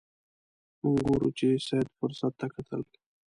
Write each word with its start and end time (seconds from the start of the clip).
موږ 0.83 0.97
ګورو 1.07 1.29
چې 1.37 1.47
سید 1.67 1.87
فرصت 1.97 2.33
ته 2.39 2.47
کتل. 2.55 2.81